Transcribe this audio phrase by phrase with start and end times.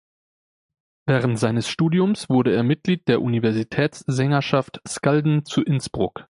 [1.05, 6.19] Während seines Studiums wurde er Mitglied der Universitätssängerschaft Skalden zu Innsbruck.